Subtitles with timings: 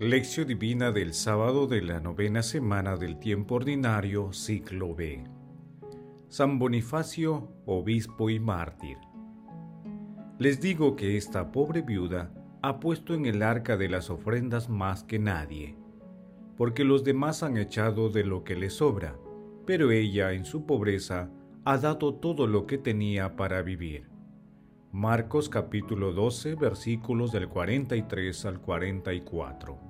[0.00, 5.24] Lección Divina del sábado de la novena semana del tiempo ordinario, ciclo B.
[6.28, 8.96] San Bonifacio, obispo y mártir.
[10.38, 12.32] Les digo que esta pobre viuda
[12.62, 15.76] ha puesto en el arca de las ofrendas más que nadie,
[16.56, 19.18] porque los demás han echado de lo que le sobra,
[19.66, 21.28] pero ella en su pobreza
[21.66, 24.08] ha dado todo lo que tenía para vivir.
[24.92, 29.89] Marcos capítulo 12 versículos del 43 al 44.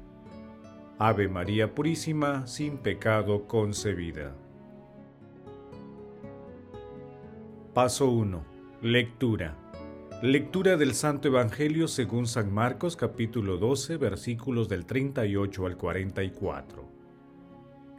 [1.03, 4.35] Ave María Purísima, sin pecado concebida.
[7.73, 8.45] Paso 1.
[8.83, 9.57] Lectura.
[10.21, 16.85] Lectura del Santo Evangelio según San Marcos capítulo 12 versículos del 38 al 44.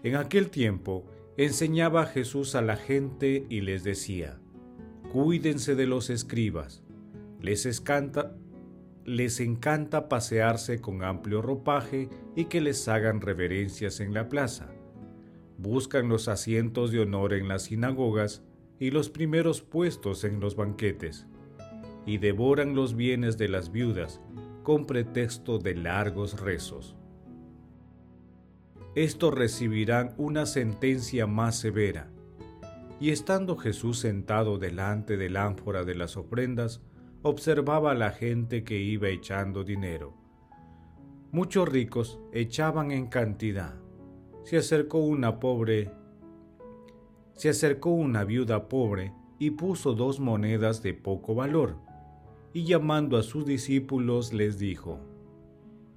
[0.05, 1.05] En aquel tiempo
[1.37, 4.39] enseñaba Jesús a la gente y les decía,
[5.13, 6.85] Cuídense de los escribas,
[7.41, 8.37] les, escanta,
[9.05, 14.69] les encanta pasearse con amplio ropaje y que les hagan reverencias en la plaza.
[15.59, 18.43] Buscan los asientos de honor en las sinagogas
[18.79, 21.27] y los primeros puestos en los banquetes,
[22.07, 24.21] y devoran los bienes de las viudas
[24.63, 26.97] con pretexto de largos rezos.
[28.95, 32.11] Estos recibirán una sentencia más severa.
[33.01, 36.83] Y estando Jesús sentado delante del ánfora de las ofrendas,
[37.23, 40.15] observaba a la gente que iba echando dinero.
[41.31, 43.75] Muchos ricos echaban en cantidad.
[44.43, 45.93] Se acercó una pobre,
[47.35, 51.77] se acercó una viuda pobre y puso dos monedas de poco valor,
[52.53, 54.99] y llamando a sus discípulos les dijo,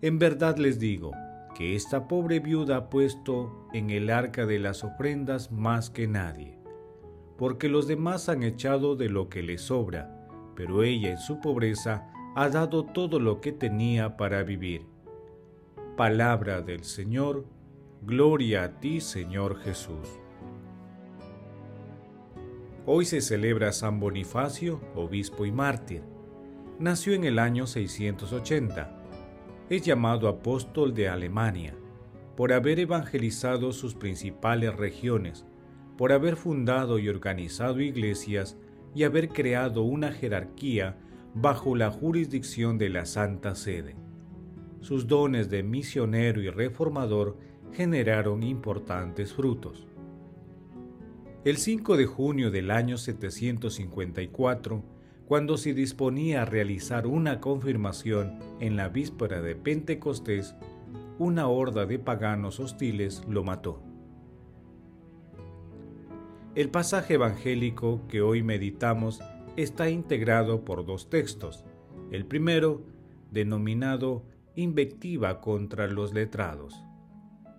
[0.01, 1.11] En verdad les digo,
[1.55, 6.59] que esta pobre viuda ha puesto en el arca de las ofrendas más que nadie,
[7.37, 10.14] porque los demás han echado de lo que les sobra,
[10.55, 14.85] pero ella en su pobreza ha dado todo lo que tenía para vivir.
[15.95, 17.45] Palabra del Señor,
[18.01, 20.19] gloria a ti Señor Jesús.
[22.85, 26.03] Hoy se celebra San Bonifacio, obispo y mártir.
[26.77, 28.91] Nació en el año 680.
[29.69, 31.73] Es llamado apóstol de Alemania
[32.35, 35.45] por haber evangelizado sus principales regiones,
[35.97, 38.57] por haber fundado y organizado iglesias
[38.95, 40.97] y haber creado una jerarquía
[41.35, 43.95] bajo la jurisdicción de la Santa Sede.
[44.79, 47.37] Sus dones de misionero y reformador
[47.73, 49.85] generaron importantes frutos.
[51.43, 54.83] El 5 de junio del año 754,
[55.25, 60.55] cuando se disponía a realizar una confirmación en la víspera de Pentecostés,
[61.19, 63.81] una horda de paganos hostiles lo mató.
[66.55, 69.19] El pasaje evangélico que hoy meditamos
[69.57, 71.65] está integrado por dos textos.
[72.11, 72.81] El primero,
[73.29, 74.23] denominado
[74.55, 76.81] Invectiva contra los letrados.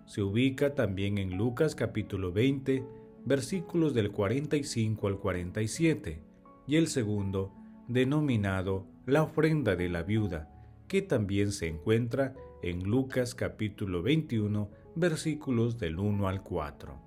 [0.07, 2.83] Se ubica también en Lucas capítulo 20,
[3.23, 6.23] versículos del 45 al 47,
[6.65, 7.53] y el segundo,
[7.87, 10.49] denominado La ofrenda de la viuda,
[10.87, 12.33] que también se encuentra
[12.63, 17.06] en Lucas capítulo 21, versículos del 1 al 4.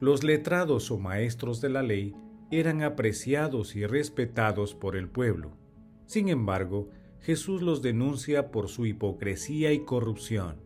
[0.00, 2.14] Los letrados o maestros de la ley
[2.50, 5.56] eran apreciados y respetados por el pueblo.
[6.06, 6.88] Sin embargo,
[7.20, 10.56] Jesús los denuncia por su hipocresía y corrupción,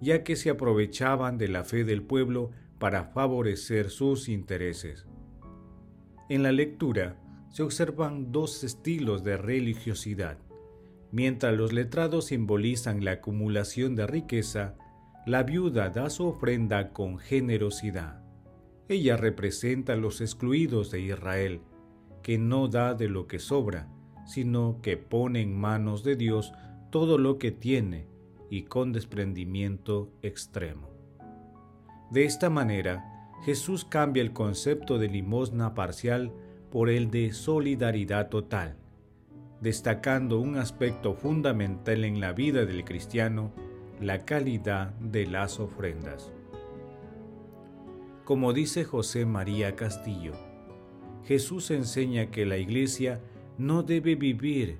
[0.00, 5.06] ya que se aprovechaban de la fe del pueblo para favorecer sus intereses.
[6.28, 7.20] En la lectura
[7.50, 10.38] se observan dos estilos de religiosidad.
[11.10, 14.76] Mientras los letrados simbolizan la acumulación de riqueza,
[15.26, 18.21] la viuda da su ofrenda con generosidad.
[18.88, 21.60] Ella representa a los excluidos de Israel,
[22.22, 23.88] que no da de lo que sobra,
[24.26, 26.52] sino que pone en manos de Dios
[26.90, 28.06] todo lo que tiene
[28.50, 30.90] y con desprendimiento extremo.
[32.10, 36.32] De esta manera, Jesús cambia el concepto de limosna parcial
[36.70, 38.76] por el de solidaridad total,
[39.60, 43.52] destacando un aspecto fundamental en la vida del cristiano,
[44.00, 46.30] la calidad de las ofrendas.
[48.32, 50.32] Como dice José María Castillo,
[51.26, 53.20] Jesús enseña que la iglesia
[53.58, 54.78] no debe vivir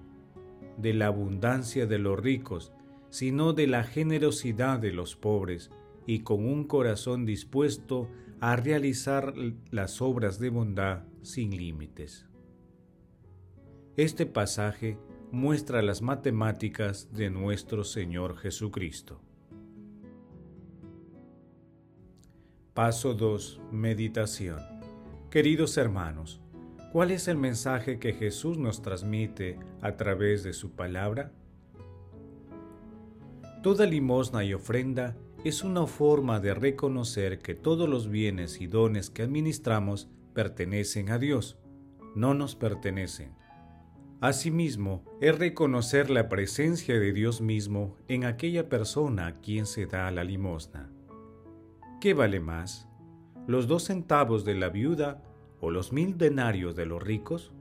[0.78, 2.72] de la abundancia de los ricos,
[3.10, 5.70] sino de la generosidad de los pobres,
[6.06, 8.08] y con un corazón dispuesto
[8.40, 9.34] a realizar
[9.70, 12.26] las obras de bondad sin límites.
[13.98, 14.96] Este pasaje
[15.30, 19.20] muestra las matemáticas de nuestro Señor Jesucristo.
[22.74, 23.60] Paso 2.
[23.70, 24.58] Meditación.
[25.28, 26.40] Queridos hermanos,
[26.90, 31.32] ¿cuál es el mensaje que Jesús nos transmite a través de su palabra?
[33.62, 35.14] Toda limosna y ofrenda
[35.44, 41.18] es una forma de reconocer que todos los bienes y dones que administramos pertenecen a
[41.18, 41.58] Dios,
[42.14, 43.34] no nos pertenecen.
[44.22, 50.10] Asimismo, es reconocer la presencia de Dios mismo en aquella persona a quien se da
[50.10, 50.90] la limosna.
[52.02, 52.88] ¿Qué vale más?
[53.46, 55.22] ¿Los dos centavos de la viuda
[55.60, 57.52] o los mil denarios de los ricos?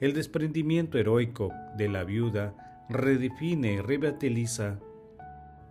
[0.00, 4.80] El desprendimiento heroico de la viuda redefine y revitaliza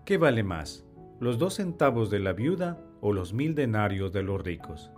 [0.06, 0.86] ¿Qué vale más?
[1.20, 4.92] ¿Los dos centavos de la viuda o los mil denarios de los ricos?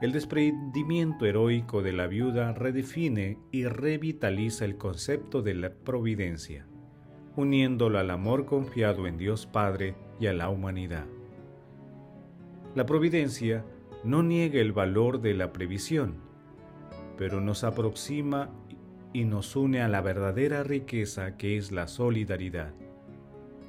[0.00, 6.64] El desprendimiento heroico de la viuda redefine y revitaliza el concepto de la providencia,
[7.34, 11.06] uniéndolo al amor confiado en Dios Padre y a la humanidad.
[12.76, 13.64] La providencia
[14.04, 16.16] no niega el valor de la previsión,
[17.16, 18.50] pero nos aproxima
[19.14, 22.74] y nos une a la verdadera riqueza que es la solidaridad.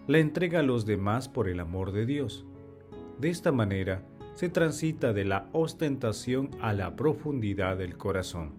[0.07, 2.45] La entrega a los demás por el amor de Dios.
[3.17, 8.55] De esta manera se transita de la ostentación a la profundidad del corazón.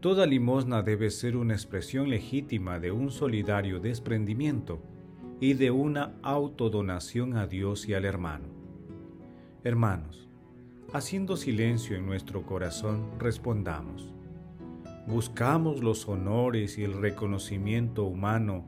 [0.00, 4.80] Toda limosna debe ser una expresión legítima de un solidario desprendimiento
[5.40, 8.46] y de una autodonación a Dios y al hermano.
[9.62, 10.28] Hermanos,
[10.92, 14.12] haciendo silencio en nuestro corazón, respondamos.
[15.06, 18.64] ¿Buscamos los honores y el reconocimiento humano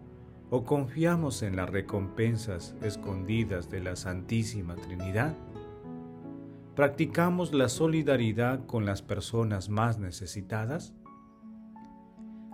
[0.50, 5.34] o confiamos en las recompensas escondidas de la Santísima Trinidad?
[6.74, 10.92] ¿Practicamos la solidaridad con las personas más necesitadas?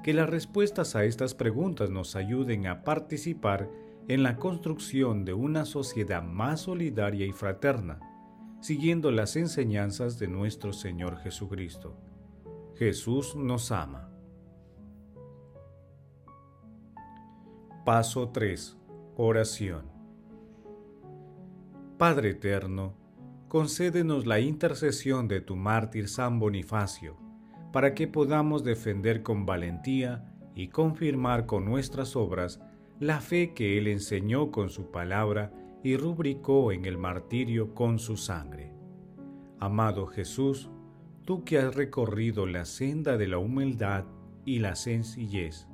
[0.05, 3.69] Que las respuestas a estas preguntas nos ayuden a participar
[4.09, 8.01] en la construcción de una sociedad más solidaria y fraterna,
[8.61, 11.97] siguiendo las enseñanzas de nuestro Señor Jesucristo.
[12.77, 14.11] Jesús nos ama.
[17.85, 18.77] Paso 3.
[19.17, 19.91] Oración.
[21.99, 22.95] Padre Eterno,
[23.49, 27.17] concédenos la intercesión de tu mártir San Bonifacio,
[27.73, 32.61] para que podamos defender con valentía y confirmar con nuestras obras
[33.03, 35.53] la fe que Él enseñó con su palabra
[35.83, 38.73] y rubricó en el martirio con su sangre.
[39.59, 40.71] Amado Jesús,
[41.25, 44.05] tú que has recorrido la senda de la humildad
[44.45, 45.67] y la sencillez.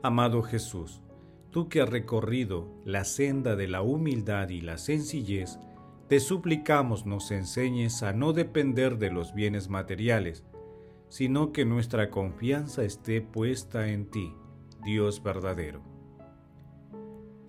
[0.00, 1.02] Amado Jesús,
[1.50, 5.58] tú que has recorrido la senda de la humildad y la sencillez,
[6.06, 10.44] te suplicamos nos enseñes a no depender de los bienes materiales,
[11.08, 14.36] sino que nuestra confianza esté puesta en ti
[14.82, 15.82] Dios verdadero.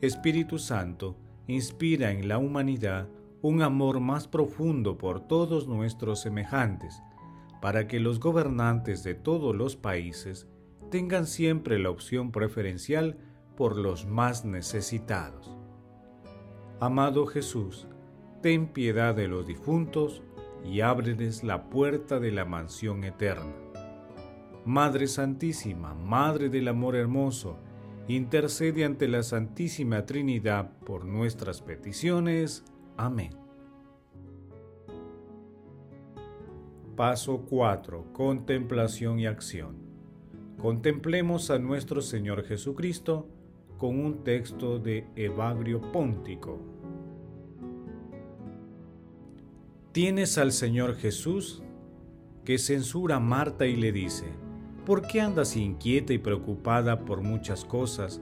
[0.02, 1.16] Espíritu Santo,
[1.48, 3.08] inspira en la humanidad
[3.42, 7.02] un amor más profundo por todos nuestros semejantes,
[7.62, 10.48] para que los gobernantes de todos los países
[10.90, 13.18] tengan siempre la opción preferencial
[13.56, 15.56] por los más necesitados.
[16.80, 17.88] Amado Jesús,
[18.42, 20.24] ten piedad de los difuntos
[20.66, 23.54] y ábreles la puerta de la mansión eterna.
[24.66, 27.58] Madre Santísima, Madre del Amor Hermoso,
[28.08, 32.64] intercede ante la Santísima Trinidad por nuestras peticiones.
[32.96, 33.32] Amén.
[36.96, 38.14] Paso 4.
[38.14, 39.78] Contemplación y acción.
[40.62, 43.28] Contemplemos a nuestro Señor Jesucristo
[43.80, 46.60] con un texto de Evagrio Póntico.
[49.92, 51.64] Tienes al Señor Jesús
[52.46, 54.26] que censura a Marta y le dice,
[54.92, 58.22] ¿Por qué andas inquieta y preocupada por muchas cosas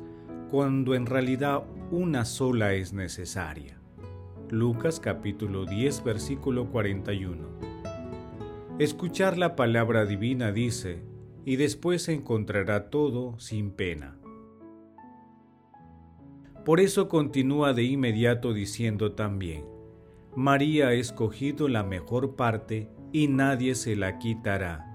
[0.51, 3.79] cuando en realidad una sola es necesaria?
[4.51, 7.47] Lucas capítulo 10 versículo 41.
[8.77, 11.01] Escuchar la palabra divina dice,
[11.43, 14.19] y después se encontrará todo sin pena.
[16.65, 19.65] Por eso continúa de inmediato diciendo también,
[20.35, 24.88] María ha escogido la mejor parte y nadie se la quitará.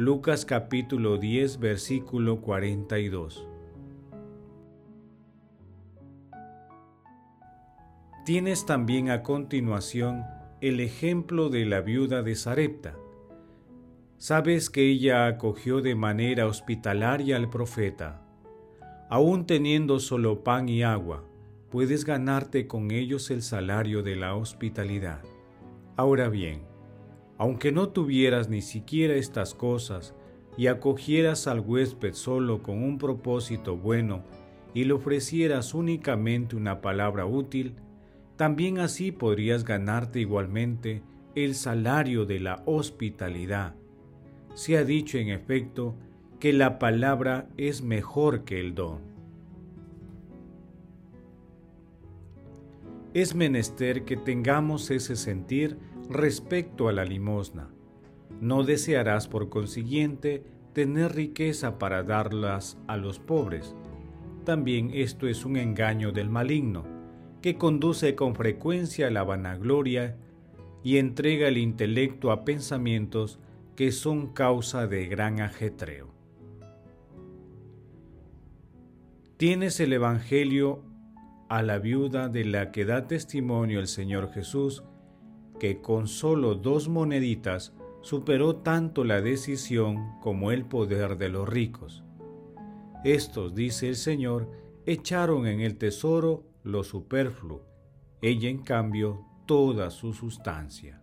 [0.00, 3.46] Lucas capítulo 10 versículo 42.
[8.24, 10.24] Tienes también a continuación
[10.62, 12.96] el ejemplo de la viuda de Sarepta.
[14.16, 18.22] Sabes que ella acogió de manera hospitalaria al profeta.
[19.10, 21.24] Aún teniendo solo pan y agua,
[21.68, 25.20] puedes ganarte con ellos el salario de la hospitalidad.
[25.98, 26.69] Ahora bien,
[27.40, 30.14] aunque no tuvieras ni siquiera estas cosas
[30.58, 34.24] y acogieras al huésped solo con un propósito bueno
[34.74, 37.76] y le ofrecieras únicamente una palabra útil,
[38.36, 41.02] también así podrías ganarte igualmente
[41.34, 43.74] el salario de la hospitalidad.
[44.52, 45.96] Se ha dicho en efecto
[46.40, 48.98] que la palabra es mejor que el don.
[53.14, 55.78] Es menester que tengamos ese sentir
[56.10, 57.70] respecto a la limosna.
[58.40, 63.76] No desearás por consiguiente tener riqueza para darlas a los pobres.
[64.44, 66.84] También esto es un engaño del maligno,
[67.42, 70.16] que conduce con frecuencia a la vanagloria
[70.82, 73.38] y entrega el intelecto a pensamientos
[73.76, 76.12] que son causa de gran ajetreo.
[79.36, 80.82] Tienes el Evangelio
[81.48, 84.84] a la viuda de la que da testimonio el Señor Jesús,
[85.60, 92.02] que con solo dos moneditas superó tanto la decisión como el poder de los ricos.
[93.04, 94.50] Estos, dice el Señor,
[94.86, 97.62] echaron en el tesoro lo superfluo,
[98.20, 101.02] ella en cambio toda su sustancia.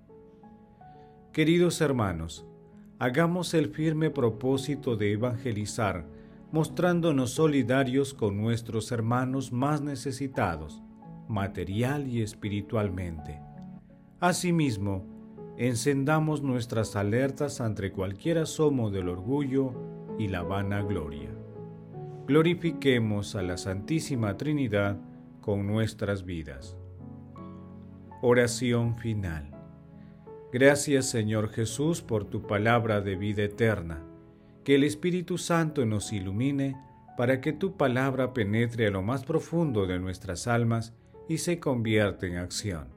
[1.31, 2.45] Queridos hermanos,
[2.99, 6.07] hagamos el firme propósito de evangelizar,
[6.51, 10.81] mostrándonos solidarios con nuestros hermanos más necesitados,
[11.27, 13.39] material y espiritualmente.
[14.19, 15.05] Asimismo,
[15.57, 19.73] encendamos nuestras alertas ante cualquier asomo del orgullo
[20.17, 21.29] y la vanagloria.
[22.25, 24.99] Glorifiquemos a la Santísima Trinidad
[25.39, 26.75] con nuestras vidas.
[28.23, 29.51] Oración final.
[30.51, 34.03] Gracias Señor Jesús por tu palabra de vida eterna.
[34.63, 36.75] Que el Espíritu Santo nos ilumine
[37.17, 40.95] para que tu palabra penetre a lo más profundo de nuestras almas
[41.29, 42.96] y se convierta en acción.